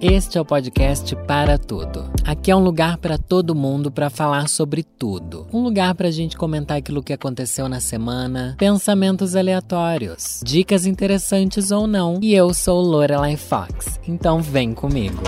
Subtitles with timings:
[0.00, 2.10] Este é o podcast Para Tudo.
[2.24, 5.46] Aqui é um lugar para todo mundo para falar sobre tudo.
[5.52, 11.70] Um lugar para a gente comentar aquilo que aconteceu na semana, pensamentos aleatórios, dicas interessantes
[11.70, 12.18] ou não.
[12.22, 15.22] E eu sou Lorelai Fox, então vem comigo.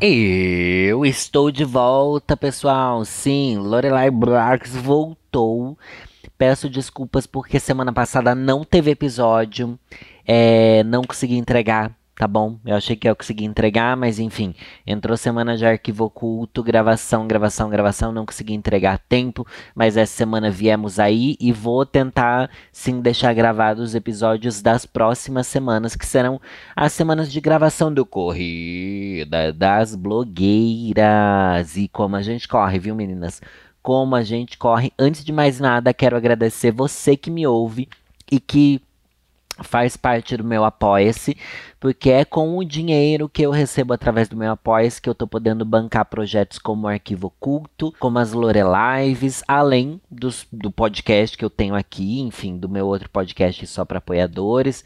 [0.00, 3.04] Eu estou de volta, pessoal.
[3.04, 5.78] Sim, Lorelai Brax voltou.
[6.36, 9.78] Peço desculpas porque semana passada não teve episódio,
[10.26, 12.58] é, não consegui entregar tá bom?
[12.64, 14.54] Eu achei que eu conseguir entregar, mas enfim,
[14.86, 20.14] entrou semana de arquivo oculto, gravação, gravação, gravação, não consegui entregar a tempo, mas essa
[20.14, 26.06] semana viemos aí e vou tentar sim deixar gravados os episódios das próximas semanas, que
[26.06, 26.40] serão
[26.76, 31.76] as semanas de gravação do Corrida das Blogueiras.
[31.76, 33.42] E como a gente corre, viu, meninas?
[33.82, 34.92] Como a gente corre.
[34.98, 37.88] Antes de mais nada, quero agradecer você que me ouve
[38.30, 38.80] e que
[39.62, 41.36] faz parte do meu Apoia-se,
[41.78, 45.26] porque é com o dinheiro que eu recebo através do meu Apoia-se que eu tô
[45.26, 51.44] podendo bancar projetos como o Arquivo Oculto, como as Lorelives, além dos, do podcast que
[51.44, 54.84] eu tenho aqui, enfim, do meu outro podcast só para apoiadores.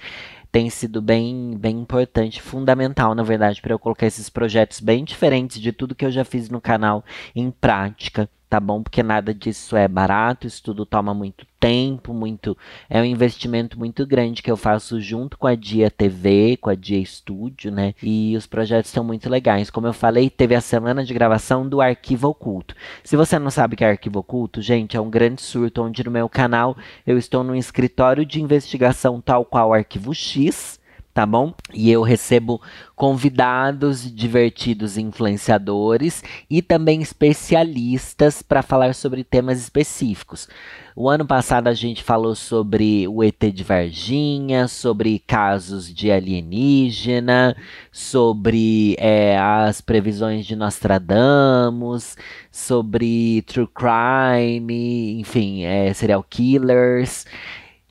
[0.50, 5.60] Tem sido bem, bem importante, fundamental, na verdade, para eu colocar esses projetos bem diferentes
[5.60, 7.04] de tudo que eu já fiz no canal
[7.34, 8.82] em prática tá bom?
[8.82, 12.56] Porque nada disso é barato, isso tudo toma muito tempo, muito
[12.88, 16.74] é um investimento muito grande que eu faço junto com a Dia TV, com a
[16.74, 17.94] Dia Estúdio, né?
[18.02, 19.70] E os projetos são muito legais.
[19.70, 22.74] Como eu falei, teve a semana de gravação do Arquivo Oculto.
[23.02, 26.04] Se você não sabe o que é Arquivo Oculto, gente, é um grande surto onde
[26.04, 26.76] no meu canal
[27.06, 30.78] eu estou num escritório de investigação tal qual Arquivo X,
[31.18, 31.52] tá bom?
[31.74, 32.62] E eu recebo
[32.94, 40.48] convidados divertidos influenciadores e também especialistas para falar sobre temas específicos.
[40.94, 47.56] O ano passado a gente falou sobre o ET de Varginha, sobre casos de alienígena,
[47.90, 52.16] sobre é, as previsões de Nostradamus,
[52.52, 57.26] sobre true crime, enfim, é, serial killers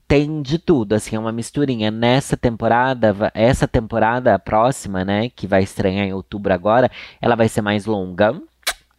[0.08, 1.92] tem de tudo, assim, é uma misturinha.
[1.92, 6.90] Nessa temporada, essa temporada próxima, né, que vai estrear em outubro agora,
[7.22, 8.42] ela vai ser mais longa.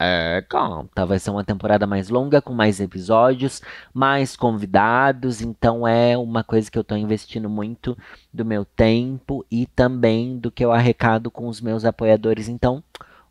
[0.00, 3.60] É, conta, vai ser uma temporada mais longa, com mais episódios,
[3.92, 7.98] mais convidados, então é uma coisa que eu tô investindo muito
[8.32, 12.80] do meu tempo e também do que eu arrecado com os meus apoiadores, então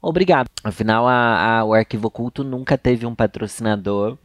[0.02, 0.50] obrigado.
[0.62, 4.18] Afinal, a, a, o Arquivo Oculto nunca teve um patrocinador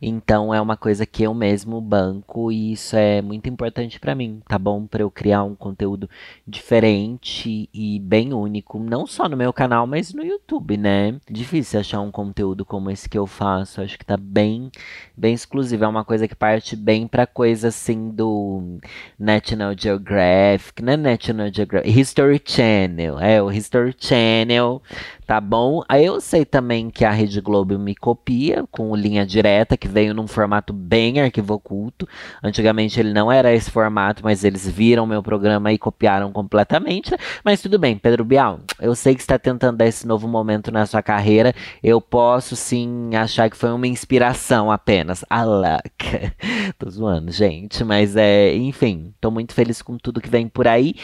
[0.00, 4.40] então é uma coisa que eu mesmo banco e isso é muito importante para mim,
[4.48, 4.86] tá bom?
[4.86, 6.08] Para eu criar um conteúdo
[6.46, 11.20] diferente e bem único, não só no meu canal, mas no YouTube, né?
[11.30, 14.70] Difícil achar um conteúdo como esse que eu faço, acho que tá bem
[15.16, 18.78] bem exclusivo, é uma coisa que parte bem para coisa assim do
[19.18, 20.96] National Geographic, né?
[20.96, 24.82] National Geographic, History Channel, é o History Channel
[25.30, 25.80] tá bom?
[25.88, 30.12] Aí eu sei também que a Rede Globo me copia com linha direta, que veio
[30.12, 32.04] num formato bem arquivo oculto.
[32.42, 37.12] Antigamente ele não era esse formato, mas eles viram meu programa e copiaram completamente.
[37.12, 37.18] Né?
[37.44, 40.84] Mas tudo bem, Pedro Bial, eu sei que está tentando dar esse novo momento na
[40.84, 41.54] sua carreira.
[41.80, 45.24] Eu posso sim achar que foi uma inspiração apenas.
[45.30, 46.34] Alaca.
[46.76, 50.96] Tô zoando, gente, mas é, enfim, tô muito feliz com tudo que vem por aí.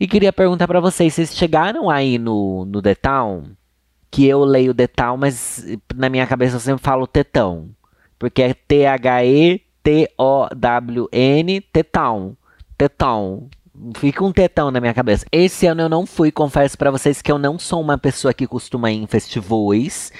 [0.00, 3.57] E queria perguntar para vocês, vocês chegaram aí no, no The Town?
[4.10, 5.64] Que eu leio Town, mas
[5.94, 7.70] na minha cabeça eu sempre falo Tetão.
[8.18, 9.70] Porque é T-H-E-T-O-W-N,
[11.60, 12.36] Tetão.
[12.76, 13.48] Tetão.
[13.96, 15.24] Fica um tetão na minha cabeça.
[15.30, 18.46] Esse ano eu não fui, confesso para vocês que eu não sou uma pessoa que
[18.46, 20.12] costuma ir em festivais.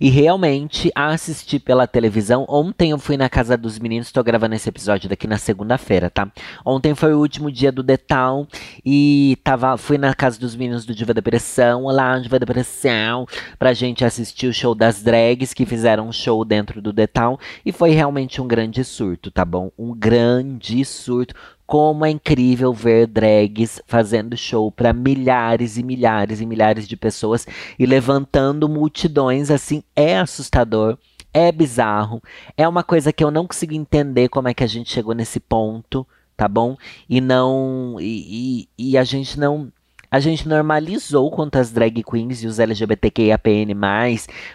[0.00, 2.44] E realmente assisti pela televisão.
[2.48, 6.30] Ontem eu fui na casa dos meninos, tô gravando esse episódio daqui na segunda-feira, tá?
[6.64, 8.46] Ontem foi o último dia do Town
[8.84, 13.26] e tava, fui na casa dos meninos do Diva Depressão, lá no Diva Depressão,
[13.58, 17.38] pra gente assistir o show das drags que fizeram um show dentro do Town.
[17.64, 19.70] E foi realmente um grande surto, tá bom?
[19.78, 21.34] Um grande surto
[21.66, 27.46] como é incrível ver drags fazendo show para milhares e milhares e milhares de pessoas
[27.78, 30.98] e levantando multidões assim é assustador,
[31.32, 32.22] é bizarro,
[32.56, 35.40] é uma coisa que eu não consigo entender como é que a gente chegou nesse
[35.40, 36.06] ponto,
[36.36, 36.76] tá bom?
[37.08, 39.72] E não e, e, e a gente não
[40.10, 43.74] a gente normalizou quanto as drag queens e os LGBTQIAPN+,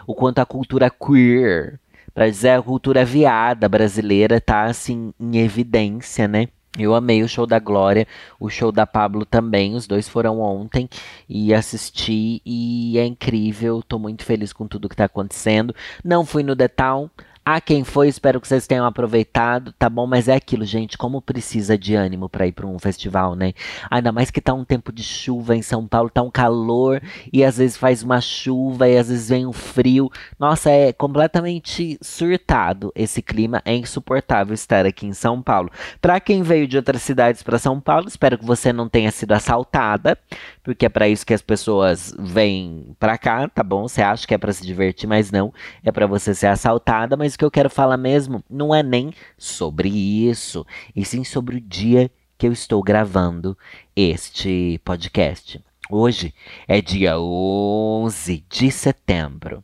[0.07, 1.79] o quanto a cultura queer,
[2.13, 6.47] para dizer a cultura viada brasileira tá assim em evidência, né?
[6.79, 8.07] Eu amei o show da Glória,
[8.39, 10.89] o show da Pablo também, os dois foram ontem
[11.27, 15.75] e assisti e é incrível, tô muito feliz com tudo que tá acontecendo.
[16.03, 17.09] Não fui no The Town,
[17.45, 20.05] A quem foi, espero que vocês tenham aproveitado, tá bom?
[20.05, 23.53] Mas é aquilo, gente, como precisa de ânimo para ir para um festival, né?
[23.89, 27.01] Ainda mais que tá um tempo de chuva em São Paulo, tá um calor
[27.33, 30.11] e às vezes faz uma chuva e às vezes vem um frio.
[30.37, 35.71] Nossa, é completamente surtado esse clima, é insuportável estar aqui em São Paulo.
[35.99, 39.31] Para quem veio de outras cidades para São Paulo, espero que você não tenha sido
[39.31, 40.15] assaltada,
[40.63, 43.87] porque é para isso que as pessoas vêm para cá, tá bom?
[43.87, 45.51] Você acha que é para se divertir, mas não,
[45.83, 49.89] é para você ser assaltada, mas que eu quero falar mesmo não é nem sobre
[49.89, 50.65] isso,
[50.95, 53.57] e sim sobre o dia que eu estou gravando
[53.95, 55.61] este podcast.
[55.89, 56.33] Hoje
[56.67, 59.63] é dia 11 de setembro.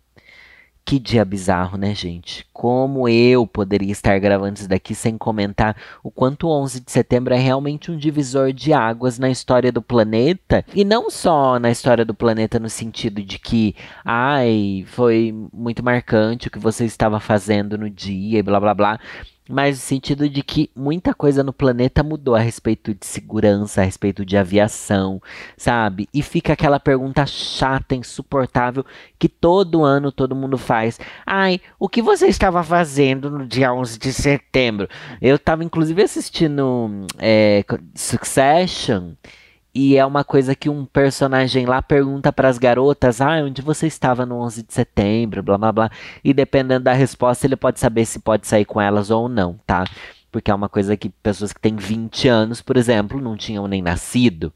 [0.88, 2.46] Que dia bizarro, né, gente?
[2.54, 7.38] Como eu poderia estar gravando isso daqui sem comentar o quanto 11 de setembro é
[7.40, 10.64] realmente um divisor de águas na história do planeta?
[10.76, 16.50] E não só na história do planeta no sentido de que, ai, foi muito marcante
[16.50, 19.00] o que você estava fazendo no dia e blá blá blá,
[19.50, 23.84] mas no sentido de que muita coisa no planeta mudou a respeito de segurança, a
[23.84, 25.22] respeito de aviação,
[25.56, 26.10] sabe?
[26.14, 28.86] E fica aquela pergunta chata, insuportável,
[29.20, 31.00] que todo ano todo mundo faz.
[31.26, 34.90] Ai, o que você estava fazendo no dia 11 de setembro?
[35.22, 37.64] Eu estava inclusive assistindo é,
[37.94, 39.14] Succession.
[39.76, 43.88] E é uma coisa que um personagem lá pergunta para as garotas: ah, onde você
[43.88, 45.92] estava no 11 de setembro, blá blá blá.
[46.24, 49.84] E dependendo da resposta, ele pode saber se pode sair com elas ou não, tá?
[50.32, 53.82] Porque é uma coisa que pessoas que têm 20 anos, por exemplo, não tinham nem
[53.82, 54.54] nascido.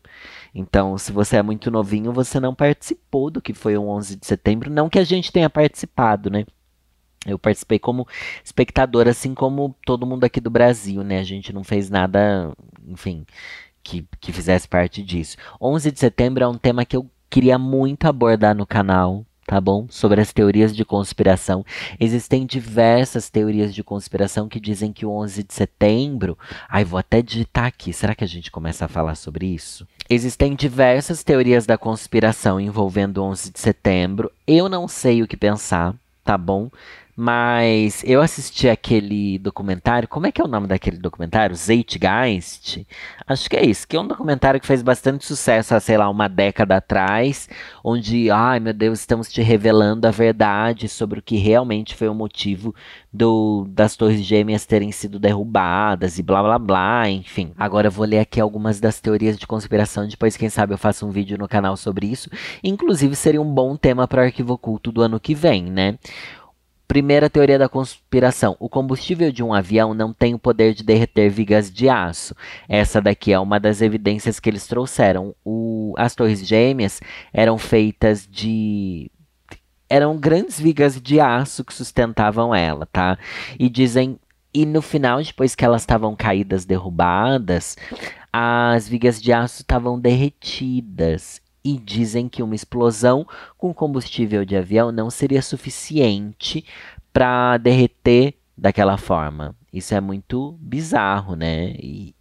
[0.55, 4.25] Então, se você é muito novinho, você não participou do que foi o 11 de
[4.25, 4.69] setembro.
[4.69, 6.45] Não que a gente tenha participado, né?
[7.25, 8.07] Eu participei como
[8.43, 11.19] espectador, assim como todo mundo aqui do Brasil, né?
[11.19, 12.53] A gente não fez nada,
[12.87, 13.25] enfim,
[13.83, 15.37] que, que fizesse parte disso.
[15.61, 19.87] 11 de setembro é um tema que eu queria muito abordar no canal, tá bom?
[19.89, 21.65] Sobre as teorias de conspiração.
[21.99, 26.37] Existem diversas teorias de conspiração que dizem que o 11 de setembro.
[26.69, 27.91] Ai, vou até digitar aqui.
[27.91, 29.87] Será que a gente começa a falar sobre isso?
[30.09, 34.31] Existem diversas teorias da conspiração envolvendo o 11 de setembro.
[34.45, 36.69] Eu não sei o que pensar, tá bom?
[37.21, 40.07] Mas eu assisti aquele documentário.
[40.07, 41.53] Como é que é o nome daquele documentário?
[41.53, 42.87] Zeitgeist?
[43.27, 43.85] Acho que é isso.
[43.85, 47.49] Que é um documentário que fez bastante sucesso há, sei lá, uma década atrás.
[47.83, 52.15] Onde, ai meu Deus, estamos te revelando a verdade sobre o que realmente foi o
[52.15, 52.73] motivo
[53.11, 57.09] do, das Torres Gêmeas terem sido derrubadas e blá blá blá.
[57.09, 57.51] Enfim.
[57.57, 60.07] Agora eu vou ler aqui algumas das teorias de conspiração.
[60.07, 62.29] Depois, quem sabe, eu faço um vídeo no canal sobre isso.
[62.63, 65.97] Inclusive, seria um bom tema para o arquivo oculto do ano que vem, né?
[66.89, 71.29] Primeira teoria da conspiração: o combustível de um avião não tem o poder de derreter
[71.29, 72.33] vigas de aço.
[72.67, 75.35] Essa daqui é uma das evidências que eles trouxeram.
[75.45, 76.99] O, as torres gêmeas
[77.31, 79.11] eram feitas de
[79.87, 83.19] eram grandes vigas de aço que sustentavam ela, tá?
[83.59, 84.19] E dizem
[84.51, 87.77] e no final, depois que elas estavam caídas, derrubadas,
[88.33, 93.27] as vigas de aço estavam derretidas e dizem que uma explosão
[93.57, 96.65] com combustível de avião não seria suficiente
[97.11, 99.55] para derreter daquela forma.
[99.71, 101.73] Isso é muito bizarro, né?
[101.79, 102.15] E,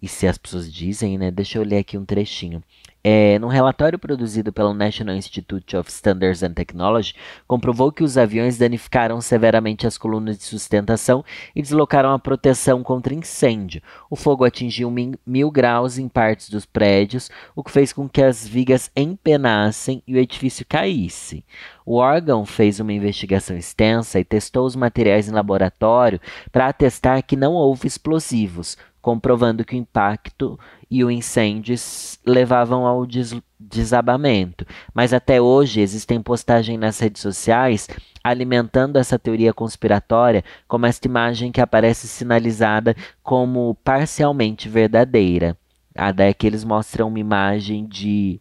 [0.00, 1.30] e se as pessoas dizem, né?
[1.30, 2.62] Deixa eu ler aqui um trechinho.
[3.08, 7.14] É, num relatório produzido pelo National Institute of Standards and Technology,
[7.46, 11.24] comprovou que os aviões danificaram severamente as colunas de sustentação
[11.54, 13.80] e deslocaram a proteção contra incêndio.
[14.10, 14.90] O fogo atingiu
[15.24, 20.16] mil, graus em partes dos prédios, o que fez com que as vigas empenassem e
[20.16, 21.44] o edifício caísse.
[21.84, 27.36] O órgão fez uma investigação extensa e testou os materiais em laboratório para atestar que
[27.36, 30.58] não houve explosivos, comprovando que o impacto
[30.90, 31.74] e o incêndio
[32.24, 34.66] levavam ao des desabamento.
[34.94, 37.88] Mas até hoje existem postagens nas redes sociais
[38.22, 45.56] alimentando essa teoria conspiratória como esta imagem que aparece sinalizada como parcialmente verdadeira.
[45.94, 48.40] A daí que eles mostram uma imagem de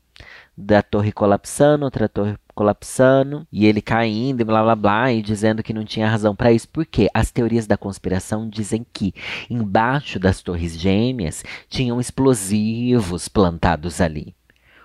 [0.58, 5.62] da torre colapsando, outra torre colapsando e ele caindo e blá blá blá e dizendo
[5.62, 6.68] que não tinha razão para isso.
[6.70, 9.14] Porque as teorias da conspiração dizem que
[9.50, 14.34] embaixo das torres gêmeas tinham explosivos plantados ali.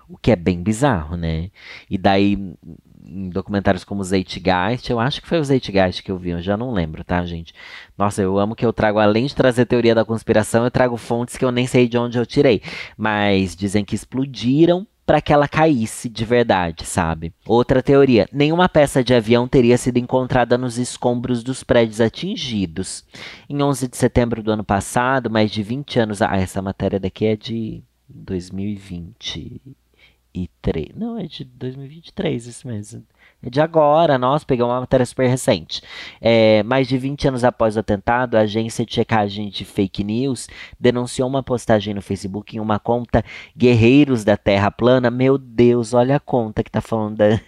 [0.07, 1.49] O que é bem bizarro, né?
[1.89, 2.37] E daí
[3.03, 6.55] em documentários como Zeitgeist, eu acho que foi o Zeitgeist que eu vi, eu já
[6.55, 7.53] não lembro, tá, gente?
[7.97, 11.37] Nossa, eu amo que eu trago, além de trazer teoria da conspiração, eu trago fontes
[11.37, 12.61] que eu nem sei de onde eu tirei.
[12.97, 17.33] Mas dizem que explodiram para que ela caísse de verdade, sabe?
[17.45, 23.03] Outra teoria: nenhuma peça de avião teria sido encontrada nos escombros dos prédios atingidos.
[23.49, 26.21] Em 11 de setembro do ano passado, mais de 20 anos.
[26.21, 29.61] Ah, essa matéria daqui é de 2020.
[30.33, 30.95] 2003.
[30.95, 33.03] Não, é de 2023, isso mesmo.
[33.43, 35.81] De agora, nós pegamos uma matéria super recente.
[36.19, 40.47] É, mais de 20 anos após o atentado, a agência de checagem de fake news
[40.79, 43.25] denunciou uma postagem no Facebook em uma conta
[43.57, 45.09] Guerreiros da Terra Plana.
[45.09, 47.39] Meu Deus, olha a conta que tá falando da,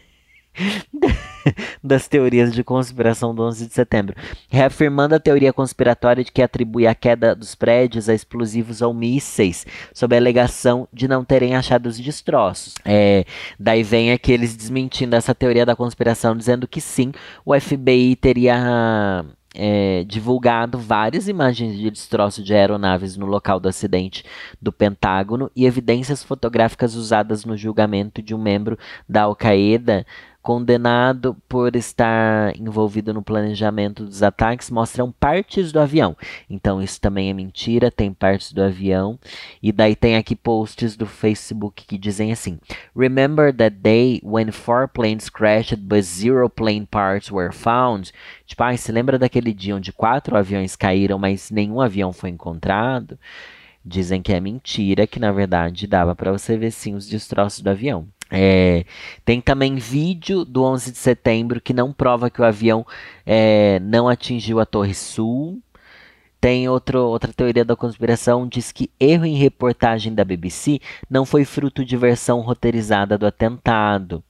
[1.84, 4.16] das teorias de conspiração do 11 de setembro,
[4.50, 9.66] reafirmando a teoria conspiratória de que atribui a queda dos prédios a explosivos ou mísseis,
[9.94, 12.76] sob a alegação de não terem achado os destroços.
[12.86, 13.26] É,
[13.60, 17.12] daí vem aqueles desmentindo essa teoria da conspiração, dizendo que sim,
[17.46, 24.26] o FBI teria é, divulgado várias imagens de destroço de aeronaves no local do acidente
[24.62, 30.06] do Pentágono e evidências fotográficas usadas no julgamento de um membro da Al-Qaeda
[30.44, 36.18] condenado por estar envolvido no planejamento dos ataques, mostram partes do avião.
[36.50, 39.18] Então isso também é mentira, tem partes do avião.
[39.62, 42.60] E daí tem aqui posts do Facebook que dizem assim:
[42.94, 48.12] Remember that day when four planes crashed but zero plane parts were found?
[48.46, 53.18] Tipo, ah, se lembra daquele dia onde quatro aviões caíram, mas nenhum avião foi encontrado?
[53.86, 57.70] Dizem que é mentira, que na verdade dava para você ver sim os destroços do
[57.70, 58.08] avião.
[58.36, 58.84] É,
[59.24, 62.84] tem também vídeo do 11 de setembro que não prova que o avião
[63.24, 65.62] é, não atingiu a Torre Sul.
[66.42, 71.46] Tem outro, outra teoria da conspiração diz que erro em reportagem da BBC não foi
[71.46, 74.22] fruto de versão roteirizada do atentado.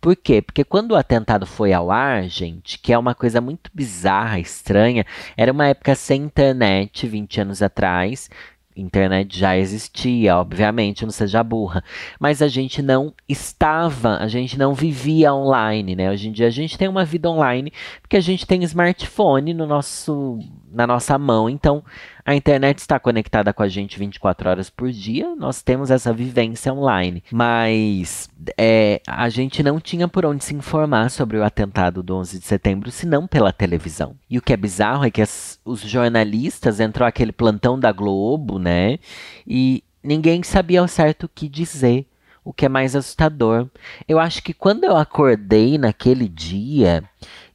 [0.00, 0.42] Por quê?
[0.42, 5.06] Porque quando o atentado foi ao ar, gente, que é uma coisa muito bizarra, estranha,
[5.36, 8.28] era uma época sem internet, 20 anos atrás,
[8.76, 11.82] internet já existia, obviamente, não seja burra,
[12.18, 16.10] mas a gente não estava, a gente não vivia online, né?
[16.10, 19.66] Hoje em dia a gente tem uma vida online porque a gente tem smartphone no
[19.66, 20.38] nosso
[20.72, 21.84] na nossa mão, então
[22.24, 26.72] a internet está conectada com a gente 24 horas por dia, nós temos essa vivência
[26.72, 27.22] online.
[27.32, 32.38] Mas é, a gente não tinha por onde se informar sobre o atentado do 11
[32.38, 34.14] de setembro, senão pela televisão.
[34.30, 38.58] E o que é bizarro é que as, os jornalistas entrou aquele plantão da Globo,
[38.58, 38.98] né?
[39.46, 42.06] E ninguém sabia ao certo o que dizer.
[42.44, 43.68] O que é mais assustador.
[44.08, 47.04] Eu acho que quando eu acordei naquele dia,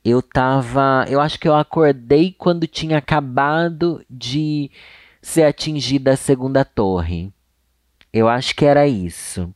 [0.04, 1.06] eu tava.
[1.10, 4.72] Eu acho que eu acordei quando tinha acabado de
[5.22, 7.32] ser atingida a segunda torre.
[8.14, 9.54] Eu acho que era isso.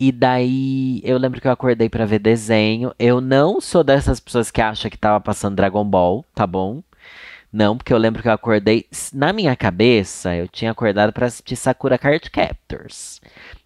[0.00, 2.92] E daí eu lembro que eu acordei para ver desenho.
[2.98, 6.82] Eu não sou dessas pessoas que acham que tava passando Dragon Ball, tá bom?
[7.52, 8.86] Não, porque eu lembro que eu acordei.
[9.12, 13.20] Na minha cabeça, eu tinha acordado para assistir Sakura Card Captors.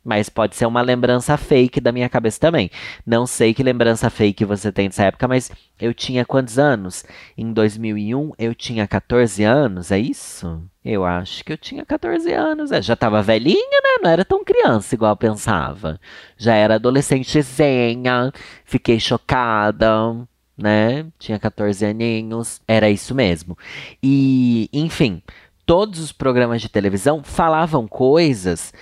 [0.07, 2.71] Mas pode ser uma lembrança fake da minha cabeça também.
[3.05, 7.05] Não sei que lembrança fake você tem dessa época, mas eu tinha quantos anos?
[7.37, 10.63] Em 2001 eu tinha 14 anos, é isso?
[10.85, 12.71] Eu acho que eu tinha 14 anos.
[12.71, 13.99] É, já tava velhinha, né?
[14.01, 15.99] Não era tão criança igual eu pensava.
[16.37, 18.33] Já era adolescentezinha.
[18.65, 20.25] Fiquei chocada
[20.57, 21.07] né?
[21.19, 23.59] Tinha 14 aninhos, era isso mesmo.
[24.03, 25.23] E, enfim,
[25.67, 28.73] todos os programas de televisão falavam coisas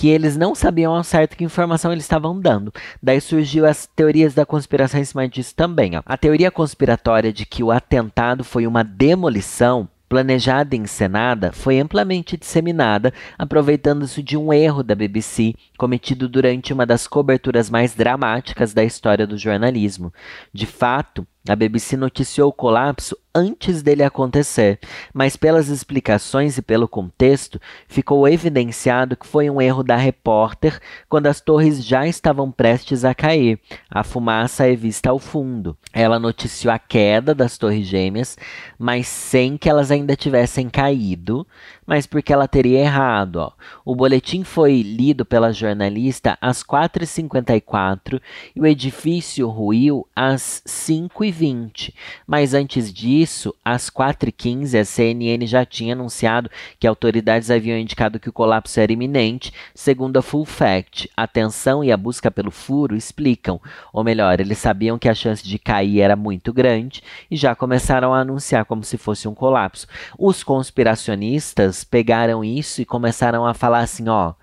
[0.00, 2.72] que eles não sabiam ao certo que informação eles estavam dando.
[3.02, 5.94] Daí surgiu as teorias da conspiração em cima disso também.
[5.94, 6.00] Ó.
[6.06, 12.38] A teoria conspiratória de que o atentado foi uma demolição planejada e encenada, foi amplamente
[12.38, 18.82] disseminada, aproveitando-se de um erro da BBC cometido durante uma das coberturas mais dramáticas da
[18.82, 20.10] história do jornalismo.
[20.50, 24.78] De fato, a BBC noticiou o colapso antes dele acontecer,
[25.12, 31.26] mas pelas explicações e pelo contexto, ficou evidenciado que foi um erro da repórter quando
[31.26, 33.58] as torres já estavam prestes a cair.
[33.90, 35.76] A fumaça é vista ao fundo.
[35.92, 38.36] Ela noticiou a queda das torres gêmeas,
[38.78, 41.46] mas sem que elas ainda tivessem caído,
[41.86, 43.36] mas porque ela teria errado.
[43.36, 43.52] Ó.
[43.84, 48.20] O boletim foi lido pela jornalista às 4h54
[48.54, 51.92] e o edifício ruiu às 5h20.
[52.26, 53.19] Mas antes disso,
[53.64, 58.92] às 4h15, a CNN já tinha anunciado que autoridades haviam indicado que o colapso era
[58.92, 61.10] iminente, segundo a Full Fact.
[61.16, 63.60] A tensão e a busca pelo furo explicam,
[63.92, 68.14] ou melhor, eles sabiam que a chance de cair era muito grande e já começaram
[68.14, 69.86] a anunciar como se fosse um colapso.
[70.18, 74.34] Os conspiracionistas pegaram isso e começaram a falar assim, ó,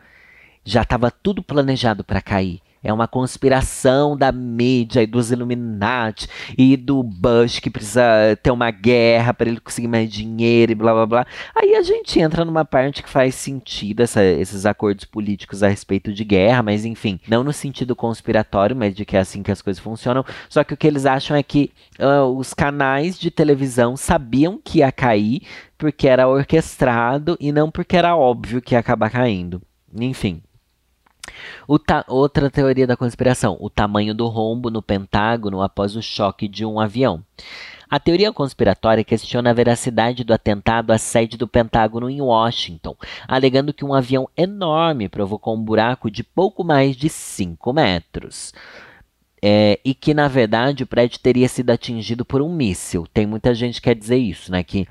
[0.63, 2.61] já estava tudo planejado para cair.
[2.87, 6.25] É uma conspiração da mídia e dos Illuminati
[6.57, 8.01] e do Bush que precisa
[8.41, 11.27] ter uma guerra para ele conseguir mais dinheiro e blá blá blá.
[11.53, 16.13] Aí a gente entra numa parte que faz sentido essa, esses acordos políticos a respeito
[16.13, 19.61] de guerra, mas enfim, não no sentido conspiratório, mas de que é assim que as
[19.61, 20.23] coisas funcionam.
[20.47, 24.79] Só que o que eles acham é que uh, os canais de televisão sabiam que
[24.79, 25.41] ia cair
[25.77, 29.61] porque era orquestrado e não porque era óbvio que ia acabar caindo.
[29.93, 30.41] Enfim.
[31.67, 36.79] Outra teoria da conspiração: o tamanho do rombo no Pentágono após o choque de um
[36.79, 37.23] avião.
[37.89, 43.73] A teoria conspiratória questiona a veracidade do atentado à sede do Pentágono em Washington, alegando
[43.73, 48.53] que um avião enorme provocou um buraco de pouco mais de 5 metros.
[49.41, 53.07] É, e que, na verdade, o prédio teria sido atingido por um míssil.
[53.13, 54.63] Tem muita gente que quer dizer isso, né?
[54.63, 54.87] Que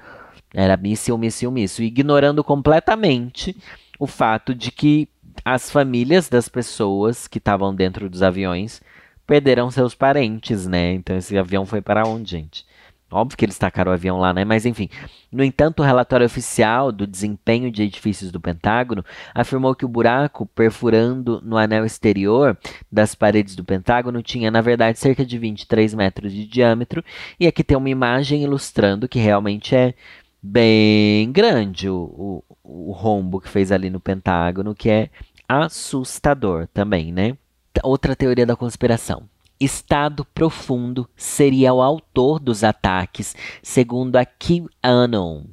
[0.55, 3.55] era míssil, míssil, míssil, ignorando completamente
[3.99, 5.09] o fato de que
[5.45, 8.81] as famílias das pessoas que estavam dentro dos aviões
[9.27, 10.93] perderam seus parentes, né?
[10.93, 12.65] Então esse avião foi para onde, gente?
[13.11, 14.45] Óbvio que eles tacaram o avião lá, né?
[14.45, 14.89] Mas enfim.
[15.31, 20.45] No entanto, o relatório oficial do desempenho de edifícios do Pentágono afirmou que o buraco
[20.47, 22.59] perfurando no anel exterior
[22.91, 27.05] das paredes do Pentágono tinha, na verdade, cerca de 23 metros de diâmetro.
[27.39, 29.95] E aqui tem uma imagem ilustrando que realmente é
[30.43, 35.11] bem grande o, o, o rombo que fez ali no Pentágono, que é
[35.49, 37.37] assustador também, né?
[37.83, 39.29] Outra teoria da conspiração.
[39.59, 45.45] Estado Profundo seria o autor dos ataques, segundo a QAnon.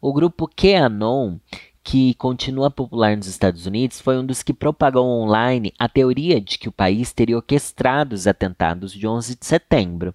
[0.00, 1.38] O grupo QAnon
[1.86, 6.58] que continua popular nos Estados Unidos, foi um dos que propagou online a teoria de
[6.58, 10.12] que o país teria orquestrado os atentados de 11 de setembro.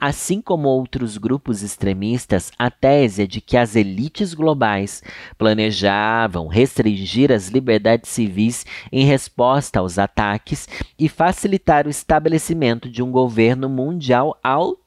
[0.00, 5.00] Assim como outros grupos extremistas, a tese é de que as elites globais
[5.38, 13.12] planejavam restringir as liberdades civis em resposta aos ataques e facilitar o estabelecimento de um
[13.12, 14.81] governo mundial autoritário.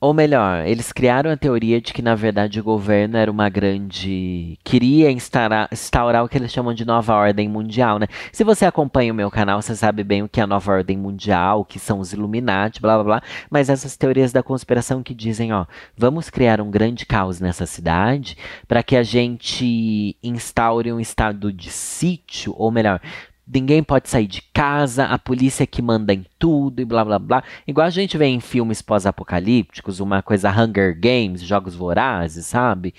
[0.00, 4.56] Ou melhor, eles criaram a teoria de que na verdade o governo era uma grande
[4.62, 8.06] queria instaurar, instaurar o que eles chamam de nova ordem mundial, né?
[8.30, 10.96] Se você acompanha o meu canal, você sabe bem o que é a nova ordem
[10.96, 13.22] mundial, o que são os Illuminati, blá blá blá.
[13.50, 18.36] Mas essas teorias da conspiração que dizem, ó, vamos criar um grande caos nessa cidade
[18.68, 23.00] para que a gente instaure um estado de sítio, ou melhor,
[23.46, 27.18] ninguém pode sair de casa, a polícia é que manda em tudo e blá blá
[27.18, 27.44] blá.
[27.66, 32.94] Igual a gente vê em filmes pós-apocalípticos, uma coisa Hunger Games, jogos vorazes, sabe?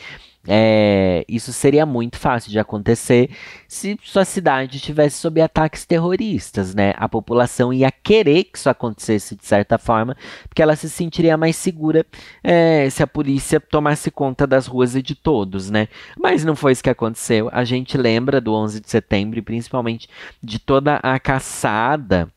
[0.47, 3.29] É, isso seria muito fácil de acontecer
[3.67, 6.93] se sua cidade estivesse sob ataques terroristas, né?
[6.97, 10.15] A população ia querer que isso acontecesse de certa forma,
[10.47, 12.05] porque ela se sentiria mais segura
[12.43, 15.87] é, se a polícia tomasse conta das ruas e de todos, né?
[16.17, 17.49] Mas não foi isso que aconteceu.
[17.51, 20.07] A gente lembra do 11 de setembro e principalmente
[20.41, 22.29] de toda a caçada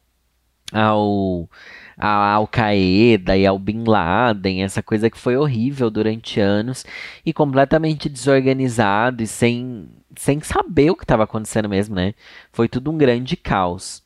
[0.72, 1.48] ao
[1.98, 6.84] a Al-Qaeda e ao Bin Laden, essa coisa que foi horrível durante anos
[7.26, 12.14] e completamente desorganizado e sem, sem saber o que estava acontecendo mesmo, né?
[12.52, 14.02] Foi tudo um grande caos.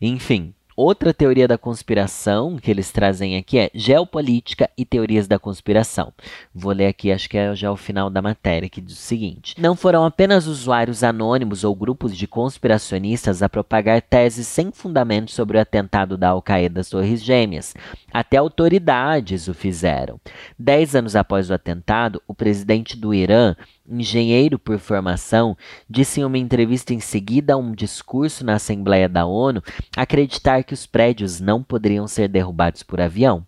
[0.00, 6.12] Enfim, Outra teoria da conspiração que eles trazem aqui é geopolítica e teorias da conspiração.
[6.52, 9.54] Vou ler aqui, acho que é já o final da matéria, que diz o seguinte:
[9.56, 15.56] Não foram apenas usuários anônimos ou grupos de conspiracionistas a propagar teses sem fundamento sobre
[15.56, 17.72] o atentado da Al-Qaeda às Torres Gêmeas.
[18.12, 20.20] Até autoridades o fizeram.
[20.58, 23.54] Dez anos após o atentado, o presidente do Irã,
[23.88, 25.56] engenheiro por formação,
[25.88, 29.62] disse em uma entrevista em seguida a um discurso na Assembleia da ONU
[29.96, 33.46] acreditar que os prédios não poderiam ser derrubados por avião.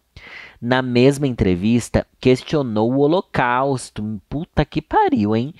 [0.60, 4.20] Na mesma entrevista, questionou o Holocausto.
[4.28, 5.54] Puta que pariu, hein?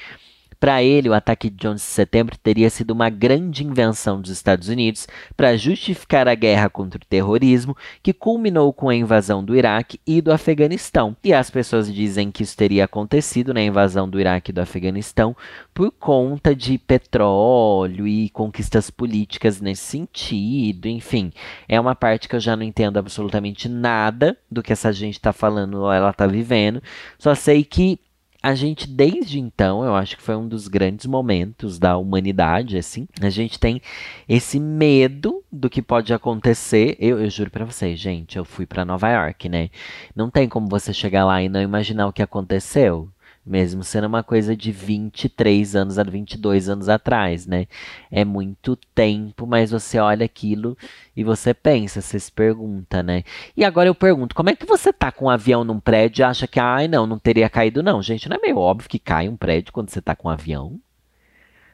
[0.59, 4.69] Para ele, o ataque de 11 de setembro teria sido uma grande invenção dos Estados
[4.69, 10.01] Unidos para justificar a guerra contra o terrorismo, que culminou com a invasão do Iraque
[10.07, 11.17] e do Afeganistão.
[11.23, 15.37] E as pessoas dizem que isso teria acontecido na invasão do Iraque e do Afeganistão
[15.75, 20.87] por conta de petróleo e conquistas políticas nesse sentido.
[20.87, 21.33] Enfim,
[21.69, 25.33] é uma parte que eu já não entendo absolutamente nada do que essa gente está
[25.33, 26.83] falando ou ela está vivendo.
[27.19, 28.01] Só sei que
[28.43, 33.09] a gente, desde então, eu acho que foi um dos grandes momentos da humanidade, assim.
[33.21, 33.81] A gente tem
[34.29, 36.97] esse medo do que pode acontecer.
[37.01, 39.71] Eu, eu juro para vocês, gente, eu fui para Nova York, né?
[40.15, 43.11] Não tem como você chegar lá e não imaginar o que aconteceu
[43.47, 47.67] mesmo sendo uma coisa de 23 anos a 22 anos atrás, né?
[48.11, 50.77] É muito tempo, mas você olha aquilo
[51.17, 53.23] e você pensa, você se pergunta, né?
[53.57, 56.25] E agora eu pergunto, como é que você tá com um avião num prédio e
[56.25, 58.03] acha que, ai, não, não teria caído não?
[58.03, 60.81] Gente, não é meio óbvio que cai um prédio quando você tá com um avião?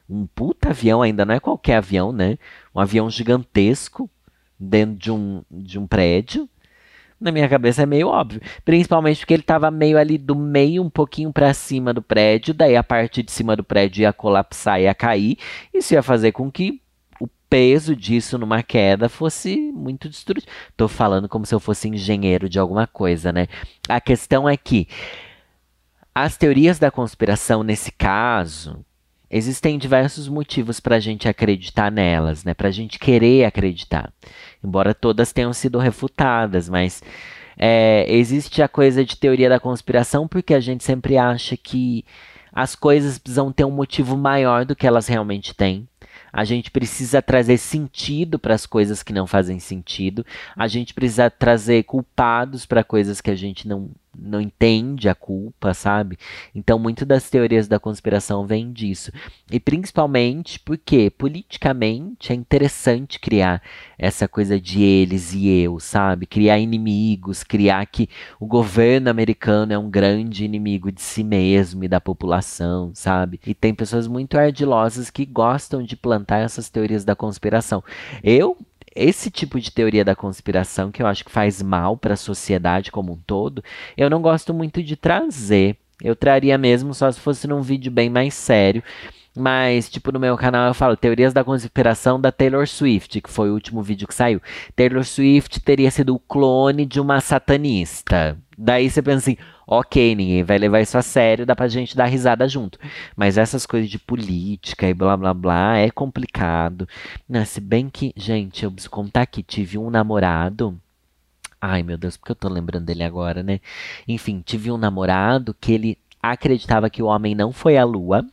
[0.07, 2.37] Um puta avião ainda, não é qualquer avião, né?
[2.75, 4.07] Um avião gigantesco
[4.59, 6.47] dentro de um, de um prédio
[7.23, 8.41] na minha cabeça é meio óbvio.
[8.65, 12.75] Principalmente porque ele estava meio ali do meio, um pouquinho para cima do prédio, daí
[12.75, 15.37] a parte de cima do prédio ia colapsar, ia cair.
[15.73, 16.81] Isso ia fazer com que
[17.19, 20.51] o peso disso numa queda fosse muito destrutivo.
[20.75, 23.47] Tô falando como se eu fosse engenheiro de alguma coisa, né?
[23.87, 24.87] A questão é que
[26.13, 28.85] as teorias da conspiração, nesse caso,
[29.29, 32.53] existem diversos motivos para a gente acreditar nelas, né?
[32.53, 34.11] Para a gente querer acreditar.
[34.63, 37.03] Embora todas tenham sido refutadas, mas
[37.57, 42.05] é, existe a coisa de teoria da conspiração porque a gente sempre acha que
[42.51, 45.87] as coisas precisam ter um motivo maior do que elas realmente têm.
[46.31, 50.25] A gente precisa trazer sentido para as coisas que não fazem sentido.
[50.55, 55.73] A gente precisa trazer culpados para coisas que a gente não, não entende a culpa,
[55.73, 56.17] sabe?
[56.53, 59.11] Então, muito das teorias da conspiração vem disso.
[59.51, 63.61] E principalmente porque, politicamente, é interessante criar
[63.97, 66.25] essa coisa de eles e eu, sabe?
[66.25, 71.87] Criar inimigos, criar que o governo americano é um grande inimigo de si mesmo e
[71.87, 73.39] da população, sabe?
[73.45, 77.83] E tem pessoas muito ardilosas que gostam de plantar essas teorias da conspiração.
[78.23, 78.57] Eu,
[78.95, 82.91] esse tipo de teoria da conspiração que eu acho que faz mal para a sociedade
[82.91, 83.63] como um todo,
[83.97, 85.77] eu não gosto muito de trazer.
[86.01, 88.83] Eu traria mesmo só se fosse num vídeo bem mais sério.
[89.35, 93.49] Mas, tipo, no meu canal eu falo teorias da conspiração da Taylor Swift, que foi
[93.49, 94.39] o último vídeo que saiu.
[94.75, 98.37] Taylor Swift teria sido o clone de uma satanista.
[98.55, 102.05] Daí você pensa assim, ok, ninguém vai levar isso a sério, dá pra gente dar
[102.05, 102.79] risada junto.
[103.15, 106.87] Mas essas coisas de política e blá blá blá é complicado.
[107.45, 110.79] Se bem que, gente, eu preciso contar que tive um namorado.
[111.61, 113.59] Ai meu Deus, porque eu tô lembrando dele agora, né?
[114.07, 118.25] Enfim, tive um namorado que ele acreditava que o homem não foi à lua.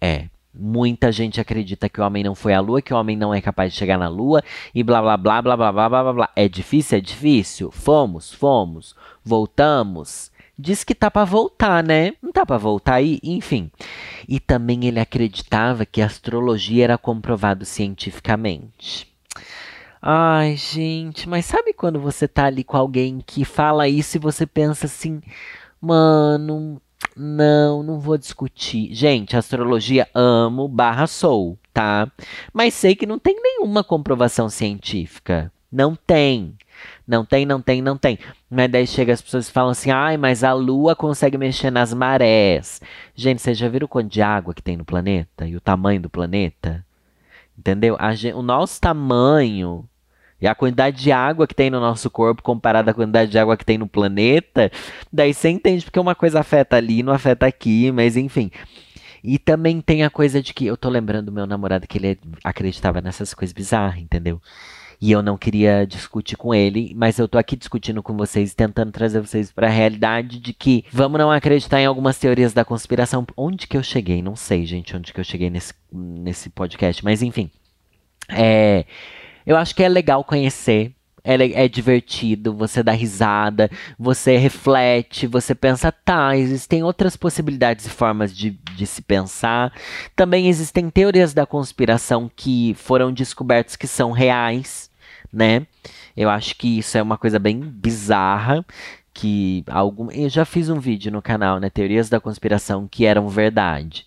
[0.00, 3.32] É, Muita gente acredita que o homem não foi à lua, que o homem não
[3.32, 4.42] é capaz de chegar na lua
[4.74, 6.30] e blá blá blá blá blá blá blá blá.
[6.36, 6.98] É difícil?
[6.98, 7.70] É difícil?
[7.70, 10.30] Fomos, fomos, voltamos.
[10.58, 12.12] Diz que tá para voltar, né?
[12.22, 13.70] Não tá para voltar aí, enfim.
[14.28, 19.10] E também ele acreditava que a astrologia era comprovado cientificamente.
[20.00, 24.44] Ai, gente, mas sabe quando você tá ali com alguém que fala isso e você
[24.46, 25.22] pensa assim,
[25.80, 26.80] mano,
[27.16, 28.92] não, não vou discutir.
[28.94, 32.10] Gente, astrologia amo barra sou, tá?
[32.52, 35.52] Mas sei que não tem nenhuma comprovação científica.
[35.70, 36.54] Não tem.
[37.06, 38.18] Não tem, não tem, não tem.
[38.50, 41.94] Mas daí chega as pessoas e falam assim: ai, mas a lua consegue mexer nas
[41.94, 42.80] marés.
[43.14, 45.46] Gente, vocês já viram o quanto de água que tem no planeta?
[45.46, 46.84] E o tamanho do planeta?
[47.58, 47.96] Entendeu?
[48.14, 49.88] Gente, o nosso tamanho
[50.42, 53.56] e a quantidade de água que tem no nosso corpo comparada à quantidade de água
[53.56, 54.72] que tem no planeta,
[55.12, 58.50] daí você entende porque uma coisa afeta ali, não afeta aqui, mas enfim.
[59.22, 62.18] E também tem a coisa de que eu tô lembrando do meu namorado que ele
[62.42, 64.42] acreditava nessas coisas bizarras, entendeu?
[65.00, 68.90] E eu não queria discutir com ele, mas eu tô aqui discutindo com vocês, tentando
[68.90, 73.24] trazer vocês para a realidade de que vamos não acreditar em algumas teorias da conspiração.
[73.36, 74.20] Onde que eu cheguei?
[74.20, 77.48] Não sei, gente, onde que eu cheguei nesse, nesse podcast, mas enfim.
[78.28, 78.84] É
[79.46, 80.92] eu acho que é legal conhecer.
[81.24, 87.90] É, é, divertido, você dá risada, você reflete, você pensa, tá, existem outras possibilidades e
[87.90, 89.72] formas de, de se pensar.
[90.16, 94.90] Também existem teorias da conspiração que foram descobertas que são reais,
[95.32, 95.64] né?
[96.16, 98.64] Eu acho que isso é uma coisa bem bizarra.
[99.14, 101.70] Que algum, eu já fiz um vídeo no canal, né?
[101.70, 104.06] Teorias da conspiração que eram verdade.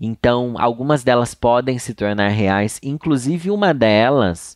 [0.00, 4.55] Então, algumas delas podem se tornar reais, inclusive uma delas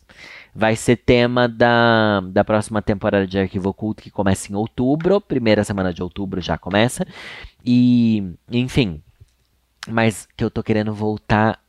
[0.53, 5.63] vai ser tema da, da próxima temporada de Arquivo Oculto, que começa em outubro, primeira
[5.63, 7.05] semana de outubro já começa.
[7.65, 9.01] E, enfim,
[9.87, 11.59] mas que eu tô querendo voltar.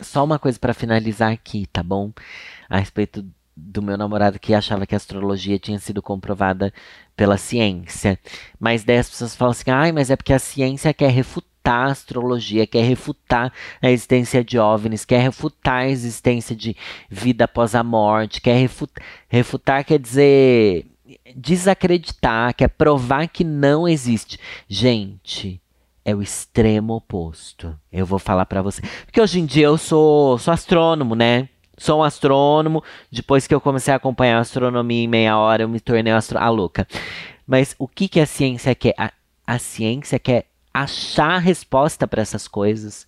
[0.00, 2.12] Só uma coisa para finalizar aqui, tá bom?
[2.68, 3.24] A respeito
[3.56, 6.72] do meu namorado que achava que a astrologia tinha sido comprovada
[7.16, 8.18] pela ciência.
[8.60, 11.88] Mas daí as pessoas falam assim: ai, mas é porque a ciência quer refutar refutar
[11.88, 13.52] a astrologia, quer refutar
[13.82, 16.76] a existência de OVNIs, quer refutar a existência de
[17.10, 20.86] vida após a morte, quer refutar, refutar quer dizer
[21.36, 24.38] desacreditar, quer provar que não existe.
[24.68, 25.60] Gente,
[26.04, 27.76] é o extremo oposto.
[27.92, 28.80] Eu vou falar para você.
[29.04, 31.48] Porque hoje em dia eu sou, sou astrônomo, né?
[31.76, 32.82] Sou um astrônomo.
[33.10, 36.48] Depois que eu comecei a acompanhar a astronomia em meia hora, eu me tornei a
[36.48, 36.86] louca.
[37.46, 38.94] Mas o que, que a ciência quer?
[38.98, 39.12] A,
[39.46, 40.46] a ciência quer
[40.82, 43.06] achar resposta para essas coisas.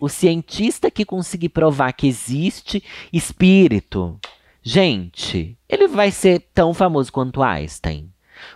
[0.00, 4.18] O cientista que conseguir provar que existe espírito,
[4.62, 8.10] gente, ele vai ser tão famoso quanto Einstein.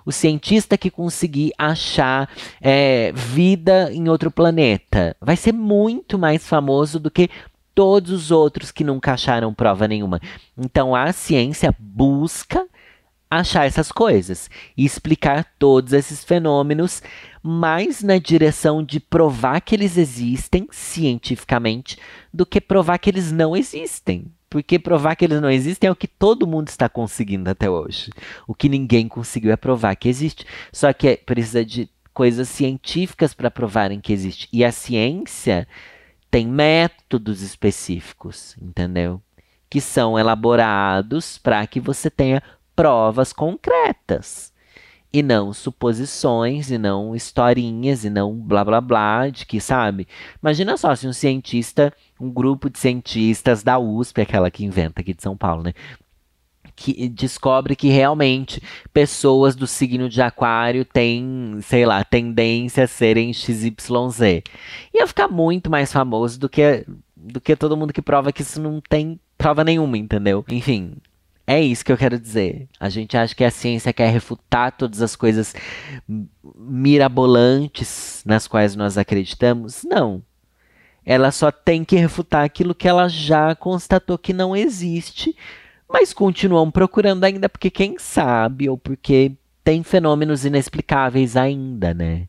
[0.05, 2.29] O cientista que conseguir achar
[2.61, 7.31] é, vida em outro planeta vai ser muito mais famoso do que
[7.73, 10.21] todos os outros que nunca acharam prova nenhuma.
[10.59, 12.67] Então a ciência busca
[13.31, 17.03] achar essas coisas e explicar todos esses fenômenos
[17.43, 21.99] mais na direção de provar que eles existem cientificamente
[22.33, 24.27] do que provar que eles não existem.
[24.51, 28.11] Porque provar que eles não existem é o que todo mundo está conseguindo até hoje.
[28.47, 30.47] O que ninguém conseguiu é provar que existe.
[30.73, 34.49] Só que precisa de coisas científicas para provarem que existe.
[34.51, 35.69] E a ciência
[36.31, 39.21] tem métodos específicos, entendeu?
[39.69, 42.43] Que são elaborados para que você tenha
[42.79, 44.53] provas concretas
[45.13, 50.07] e não suposições, e não historinhas, e não blá blá blá, de que, sabe?
[50.41, 55.13] Imagina só se um cientista, um grupo de cientistas da USP, aquela que inventa aqui
[55.13, 55.75] de São Paulo, né?
[56.77, 58.63] Que descobre que realmente
[58.93, 64.45] pessoas do signo de Aquário têm, sei lá, tendência a serem XYZ.
[64.95, 66.87] Ia ficar muito mais famoso do que,
[67.17, 70.45] do que todo mundo que prova que isso não tem prova nenhuma, entendeu?
[70.49, 70.95] Enfim,
[71.49, 72.69] é isso que eu quero dizer.
[72.79, 75.55] A gente acha que a ciência quer refutar todas as coisas
[76.55, 79.83] mirabolantes nas quais nós acreditamos.
[79.83, 80.23] Não.
[81.07, 85.35] Ela só tem que refutar aquilo que ela já constatou que não existe,
[85.91, 89.33] mas continuam procurando ainda porque quem sabe ou porque
[89.65, 92.29] tem fenômenos inexplicáveis ainda, né?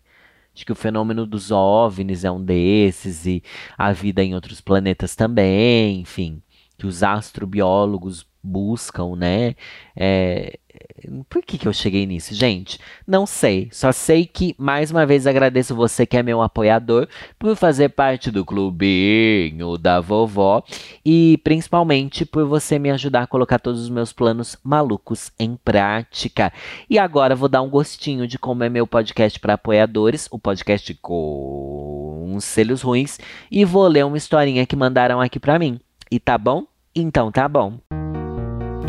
[0.55, 3.43] Acho que o fenômeno dos OVNIs é um desses e
[3.77, 6.41] a vida em outros planetas também, enfim,
[6.77, 9.55] que os astrobiólogos buscam, né?
[9.95, 10.57] É,
[11.29, 12.79] por que, que eu cheguei nisso, gente?
[13.07, 13.69] Não sei.
[13.71, 18.31] Só sei que, mais uma vez, agradeço você que é meu apoiador por fazer parte
[18.31, 20.63] do clubinho da vovó
[21.05, 26.51] e principalmente por você me ajudar a colocar todos os meus planos malucos em prática.
[26.89, 30.93] E agora vou dar um gostinho de como é meu podcast para apoiadores, o podcast
[30.95, 33.19] com selos ruins,
[33.51, 35.79] e vou ler uma historinha que mandaram aqui para mim.
[36.11, 36.65] E tá bom?
[36.95, 37.79] Então tá bom.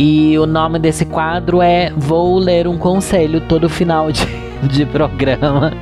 [0.02, 4.24] E o nome desse quadro é Vou Ler um Conselho todo final de,
[4.66, 5.72] de programa.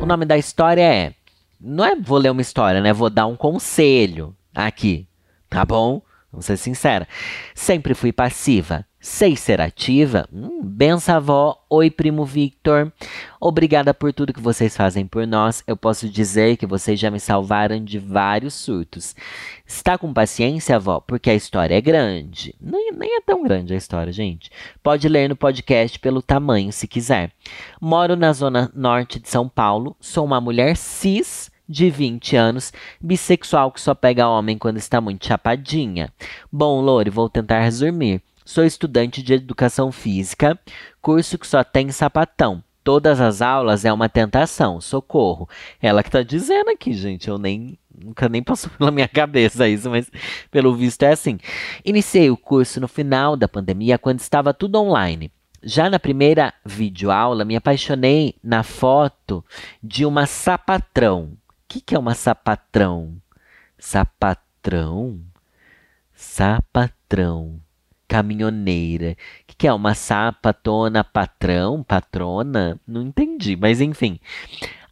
[0.00, 1.12] O nome da história é.
[1.60, 2.90] Não é vou ler uma história, né?
[2.90, 5.06] Vou dar um conselho aqui,
[5.50, 6.00] tá bom?
[6.32, 7.06] Vamos ser sincera.
[7.54, 8.86] Sempre fui passiva.
[9.02, 10.28] Sei ser ativa?
[10.30, 11.64] Hum, benção avó.
[11.70, 12.92] Oi, primo Victor.
[13.40, 15.64] Obrigada por tudo que vocês fazem por nós.
[15.66, 19.16] Eu posso dizer que vocês já me salvaram de vários surtos.
[19.66, 21.00] Está com paciência, avó?
[21.00, 22.54] Porque a história é grande.
[22.60, 24.50] Nem, nem é tão grande a história, gente.
[24.82, 27.32] Pode ler no podcast pelo tamanho, se quiser.
[27.80, 29.96] Moro na zona norte de São Paulo.
[29.98, 35.24] Sou uma mulher cis de 20 anos, bissexual que só pega homem quando está muito
[35.24, 36.12] chapadinha.
[36.52, 38.20] Bom, Lore, vou tentar resumir.
[38.50, 40.58] Sou estudante de educação física,
[41.00, 42.64] curso que só tem sapatão.
[42.82, 45.48] Todas as aulas é uma tentação, socorro.
[45.80, 49.88] Ela que tá dizendo aqui, gente, eu nem nunca nem passou pela minha cabeça isso,
[49.88, 50.10] mas
[50.50, 51.38] pelo visto é assim.
[51.84, 55.30] Iniciei o curso no final da pandemia, quando estava tudo online.
[55.62, 59.44] Já na primeira videoaula, me apaixonei na foto
[59.80, 61.34] de uma sapatrão.
[61.36, 61.36] O
[61.68, 63.14] que, que é uma sapatrão?
[63.78, 65.20] Sapatrão?
[66.12, 67.60] Sapatrão
[68.10, 69.12] caminhoneira.
[69.12, 69.72] O que, que é?
[69.72, 71.80] Uma sapatona patrão?
[71.84, 72.80] Patrona?
[72.84, 74.18] Não entendi, mas enfim.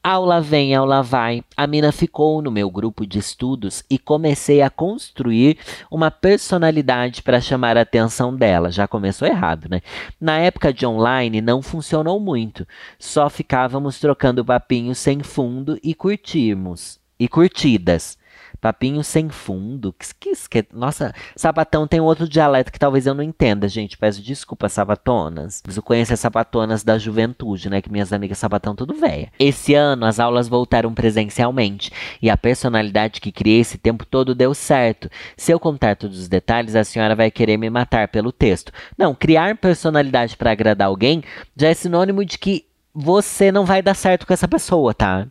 [0.00, 1.42] Aula vem, aula vai.
[1.57, 5.59] A mina ficou no meu grupo de estudos e comecei a construir
[5.90, 8.70] uma personalidade para chamar a atenção dela.
[8.70, 9.81] Já começou errado, né?
[10.20, 12.64] Na época de online não funcionou muito.
[13.00, 17.00] Só ficávamos trocando papinhos sem fundo e curtimos.
[17.18, 18.16] E curtidas.
[18.61, 19.94] Papinho sem fundo.
[20.18, 23.97] Que, que, nossa, sapatão tem outro dialeto que talvez eu não entenda, gente.
[23.97, 25.62] Peço desculpa, sapatonas.
[25.66, 27.81] Mas eu conheço as sapatonas da juventude, né?
[27.81, 29.31] Que minhas amigas sapatão tudo velha.
[29.38, 34.55] Esse ano as aulas voltaram presencialmente e a personalidade que criei esse tempo todo deu
[34.55, 35.11] certo.
[35.37, 38.73] Se eu contar todos os detalhes, a senhora vai querer me matar pelo texto.
[38.97, 41.23] Não, criar personalidade para agradar alguém
[41.57, 45.27] já é sinônimo de que você não vai dar certo com essa pessoa, tá?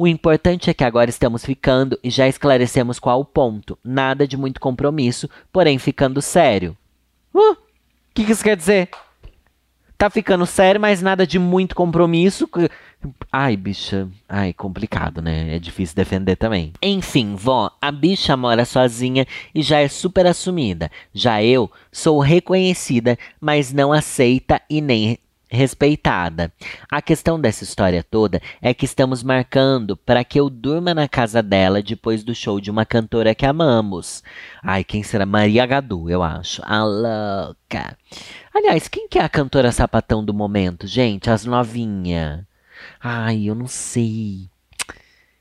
[0.00, 3.76] O importante é que agora estamos ficando e já esclarecemos qual o ponto.
[3.82, 6.76] Nada de muito compromisso, porém ficando sério.
[7.34, 7.56] O uh,
[8.14, 8.90] que, que isso quer dizer?
[9.98, 12.48] Tá ficando sério, mas nada de muito compromisso.
[13.32, 14.08] Ai, bicha.
[14.28, 15.56] Ai, complicado, né?
[15.56, 16.72] É difícil defender também.
[16.80, 20.92] Enfim, vó, a bicha mora sozinha e já é super assumida.
[21.12, 26.52] Já eu sou reconhecida, mas não aceita e nem respeitada.
[26.90, 31.42] A questão dessa história toda é que estamos marcando para que eu durma na casa
[31.42, 34.22] dela depois do show de uma cantora que amamos.
[34.62, 35.24] Ai, quem será?
[35.24, 36.62] Maria Gadu, eu acho.
[36.64, 37.96] A louca.
[38.54, 41.30] Aliás, quem que é a cantora sapatão do momento, gente?
[41.30, 42.46] As novinha.
[43.00, 44.48] Ai, eu não sei.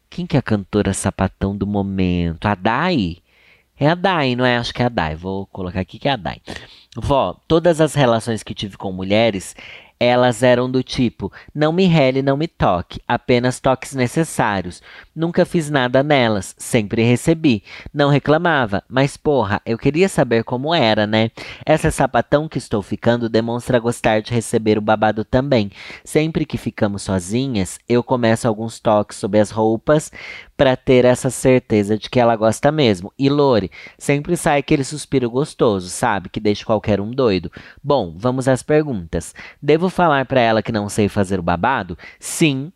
[0.10, 2.46] Quem que é a cantora sapatão do momento?
[2.46, 3.18] A Dai?
[3.80, 4.58] É a Dai, não é?
[4.58, 5.16] Acho que é a Dai.
[5.16, 6.42] Vou colocar aqui que é a Dai.
[6.96, 9.56] Vó, todas as relações que tive com mulheres
[10.00, 14.82] Elas eram do tipo: não me rele, não me toque, apenas toques necessários.
[15.16, 17.64] Nunca fiz nada nelas, sempre recebi.
[17.94, 21.32] Não reclamava, mas porra, eu queria saber como era, né?
[21.66, 25.72] Essa sapatão que estou ficando demonstra gostar de receber o babado também.
[26.04, 30.12] Sempre que ficamos sozinhas, eu começo alguns toques sobre as roupas
[30.58, 33.14] para ter essa certeza de que ela gosta mesmo.
[33.18, 36.30] E Lore, sempre sai aquele suspiro gostoso, sabe?
[36.30, 37.52] Que deixa qualquer um doido.
[37.84, 39.36] Bom, vamos às perguntas.
[39.62, 41.98] Devo falar para ela que não sei fazer o babado?
[42.20, 42.72] Sim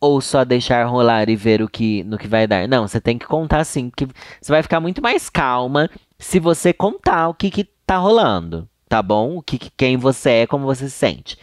[0.00, 2.66] ou só deixar rolar e ver o que no que vai dar.
[2.66, 4.08] Não, você tem que contar sim, porque
[4.40, 9.00] você vai ficar muito mais calma se você contar o que que tá rolando, tá
[9.00, 9.36] bom?
[9.36, 11.38] O que, quem você é, como você se sente.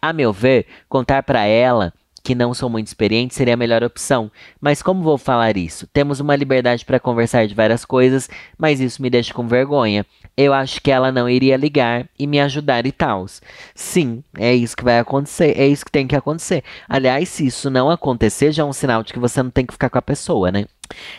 [0.00, 1.92] A meu ver, contar para ela
[2.24, 4.30] que não sou muito experiente seria a melhor opção.
[4.58, 5.86] Mas como vou falar isso?
[5.92, 10.06] Temos uma liberdade para conversar de várias coisas, mas isso me deixa com vergonha.
[10.34, 13.26] Eu acho que ela não iria ligar e me ajudar e tal.
[13.74, 16.64] Sim, é isso que vai acontecer, é isso que tem que acontecer.
[16.88, 19.74] Aliás, se isso não acontecer, já é um sinal de que você não tem que
[19.74, 20.64] ficar com a pessoa, né?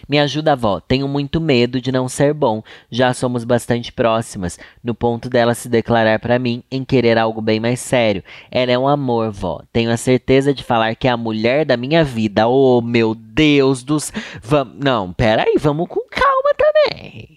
[0.07, 0.79] Me ajuda, avó.
[0.79, 2.63] Tenho muito medo de não ser bom.
[2.89, 7.59] Já somos bastante próximas, no ponto dela se declarar para mim em querer algo bem
[7.59, 8.23] mais sério.
[8.51, 9.61] Ela é um amor, vó.
[9.71, 12.47] Tenho a certeza de falar que é a mulher da minha vida.
[12.47, 14.11] Oh, meu Deus dos.
[14.41, 14.71] Vam...
[14.75, 17.34] Não, peraí, vamos com calma também.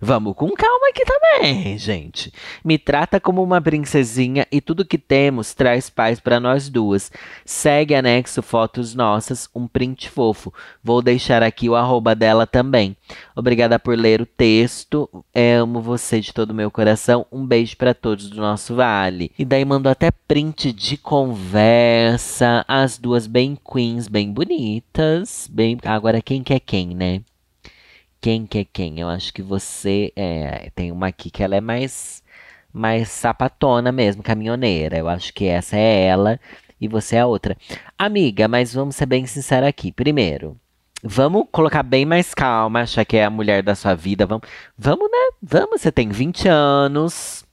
[0.00, 2.32] Vamos com calma aqui também, gente.
[2.64, 7.10] Me trata como uma princesinha e tudo que temos traz paz para nós duas.
[7.44, 10.54] Segue anexo fotos nossas, um print fofo.
[10.82, 12.96] Vou deixar aqui o arroba dela também.
[13.34, 15.08] Obrigada por ler o texto.
[15.34, 17.26] amo você de todo o meu coração.
[17.32, 19.32] Um beijo para todos do nosso vale.
[19.38, 22.64] E daí mandou até print de conversa.
[22.68, 25.48] As duas bem queens, bem bonitas.
[25.50, 27.20] Bem, agora quem quer quem, né?
[28.20, 29.00] Quem que é quem.
[29.00, 32.22] Eu acho que você é, tem uma aqui que ela é mais
[32.72, 34.98] mais sapatona mesmo, caminhoneira.
[34.98, 36.40] Eu acho que essa é ela
[36.80, 37.56] e você é a outra.
[37.98, 39.90] Amiga, mas vamos ser bem sinceros aqui.
[39.92, 40.56] Primeiro,
[41.02, 44.26] vamos colocar bem mais calma, achar que é a mulher da sua vida.
[44.26, 45.36] Vamos, vamos né?
[45.42, 47.44] Vamos, você tem 20 anos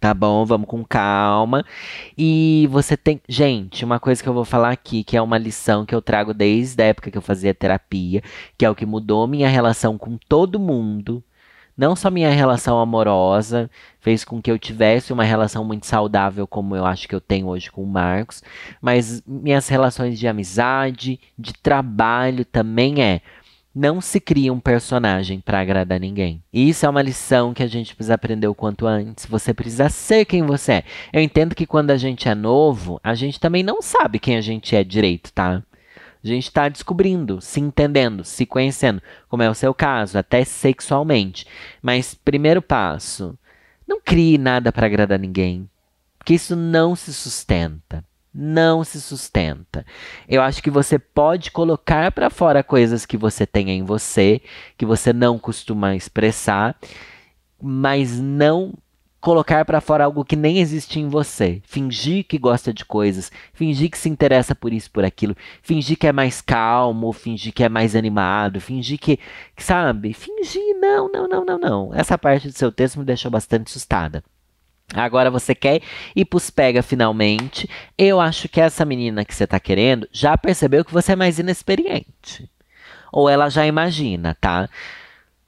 [0.00, 0.44] tá bom?
[0.44, 1.64] Vamos com calma.
[2.16, 3.20] E você tem.
[3.28, 6.34] Gente, uma coisa que eu vou falar aqui, que é uma lição que eu trago
[6.34, 8.22] desde a época que eu fazia terapia,
[8.56, 11.22] que é o que mudou minha relação com todo mundo.
[11.76, 16.74] Não só minha relação amorosa, fez com que eu tivesse uma relação muito saudável, como
[16.74, 18.42] eu acho que eu tenho hoje com o Marcos,
[18.80, 23.20] mas minhas relações de amizade, de trabalho também é
[23.76, 26.42] não se cria um personagem para agradar ninguém.
[26.50, 29.26] Isso é uma lição que a gente precisa aprender o quanto antes.
[29.26, 30.84] Você precisa ser quem você é.
[31.12, 34.40] Eu entendo que quando a gente é novo, a gente também não sabe quem a
[34.40, 35.62] gente é direito, tá?
[36.24, 41.46] A gente está descobrindo, se entendendo, se conhecendo, como é o seu caso, até sexualmente.
[41.82, 43.38] Mas primeiro passo,
[43.86, 45.68] não crie nada para agradar ninguém,
[46.16, 48.02] porque isso não se sustenta
[48.36, 49.86] não se sustenta.
[50.28, 54.42] Eu acho que você pode colocar para fora coisas que você tem em você,
[54.76, 56.76] que você não costuma expressar,
[57.60, 58.74] mas não
[59.20, 61.62] colocar para fora algo que nem existe em você.
[61.64, 66.06] Fingir que gosta de coisas, fingir que se interessa por isso, por aquilo, fingir que
[66.06, 69.18] é mais calmo, fingir que é mais animado, fingir que,
[69.56, 70.12] sabe?
[70.12, 71.94] Fingir, não, não, não, não, não.
[71.94, 74.22] Essa parte do seu texto me deixou bastante assustada.
[74.94, 75.82] Agora você quer
[76.14, 77.68] ir pros pega finalmente.
[77.98, 81.38] Eu acho que essa menina que você tá querendo já percebeu que você é mais
[81.38, 82.48] inexperiente.
[83.12, 84.68] Ou ela já imagina, tá?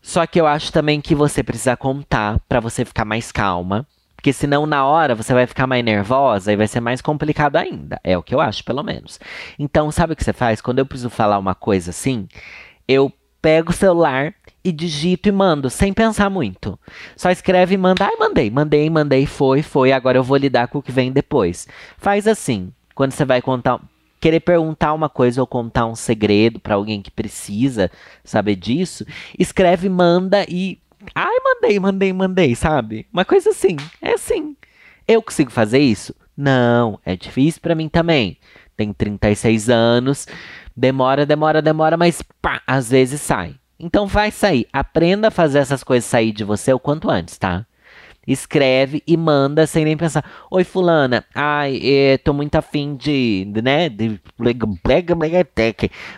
[0.01, 3.87] Só que eu acho também que você precisa contar para você ficar mais calma.
[4.17, 8.01] Porque senão na hora você vai ficar mais nervosa e vai ser mais complicado ainda.
[8.03, 9.21] É o que eu acho, pelo menos.
[9.57, 10.61] Então, sabe o que você faz?
[10.61, 12.27] Quando eu preciso falar uma coisa assim,
[12.89, 13.13] eu
[13.49, 16.79] pego o celular e digito e mando, sem pensar muito.
[17.17, 18.05] Só escreve e manda.
[18.05, 19.91] Ai, mandei, mandei, mandei, foi, foi.
[19.91, 21.67] Agora eu vou lidar com o que vem depois.
[21.97, 23.81] Faz assim, quando você vai contar,
[24.21, 27.91] querer perguntar uma coisa ou contar um segredo para alguém que precisa
[28.23, 29.07] saber disso,
[29.39, 30.79] escreve, manda e.
[31.15, 33.07] Ai, mandei, mandei, mandei, sabe?
[33.11, 33.79] Uma coisa assim.
[34.03, 34.55] É assim.
[35.07, 36.15] Eu consigo fazer isso?
[36.37, 38.37] Não, é difícil para mim também.
[38.77, 40.27] Tenho 36 anos.
[40.79, 43.57] Demora, demora, demora, mas pá, às vezes sai.
[43.81, 44.65] Então vai sair.
[44.73, 47.67] Aprenda a fazer essas coisas sair de você o quanto antes, tá?
[48.25, 50.25] Escreve e manda sem nem pensar.
[50.49, 51.25] Oi, fulana.
[51.35, 53.89] Ai, é, tô muito afim de, né?
[53.89, 54.21] De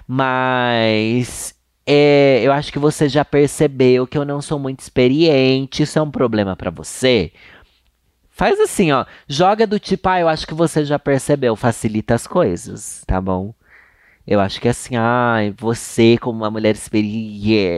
[0.06, 1.54] mas
[1.86, 5.84] é, eu acho que você já percebeu que eu não sou muito experiente.
[5.84, 7.32] Isso é um problema para você.
[8.28, 9.06] Faz assim, ó.
[9.26, 11.56] Joga do tipo, ah, eu acho que você já percebeu.
[11.56, 13.54] Facilita as coisas, tá bom?
[14.26, 17.70] Eu acho que é assim, ai, você como uma mulher experiente,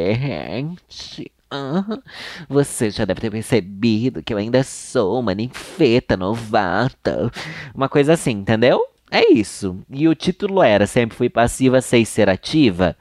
[2.49, 7.31] Você já deve ter percebido que eu ainda sou uma ninfeta novata.
[7.75, 8.81] Uma coisa assim, entendeu?
[9.11, 9.79] É isso.
[9.91, 12.97] E o título era Sempre fui passiva, sei ser ativa.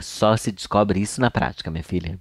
[0.00, 2.18] Só se descobre isso na prática, minha filha.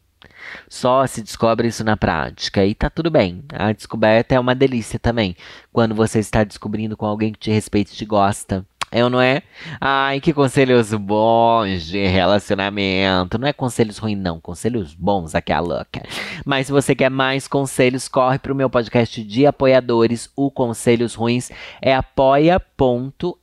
[0.68, 3.44] Só se descobre isso na prática e tá tudo bem.
[3.54, 5.36] A descoberta é uma delícia também.
[5.72, 8.66] Quando você está descobrindo com alguém que te respeita e te gosta.
[8.92, 9.44] Eu não é?
[9.80, 13.38] Ai, que conselhos bons de relacionamento.
[13.38, 14.40] Não é conselhos ruins, não.
[14.40, 16.02] Conselhos bons aqui a louca.
[16.44, 20.32] Mas se você quer mais conselhos, corre pro meu podcast de apoiadores.
[20.36, 21.94] O Conselhos Ruins é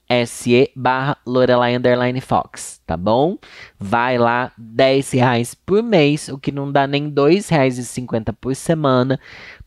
[0.08, 3.36] apoia.se barra Lorelai Fox, tá bom?
[3.78, 9.18] Vai lá, 10 reais por mês, o que não dá nem R$ 2,50 por semana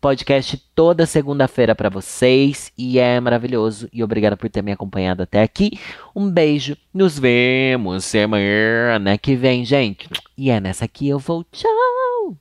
[0.01, 3.89] Podcast toda segunda-feira para vocês e é maravilhoso.
[3.91, 5.77] E obrigado por ter me acompanhado até aqui.
[6.15, 6.77] Um beijo.
[6.93, 10.07] Nos vemos semana que vem, gente.
[10.37, 11.43] E é nessa aqui eu vou.
[11.51, 12.37] Tchau.